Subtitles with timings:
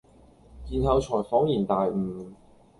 [0.71, 2.31] 然後才仿然大悟。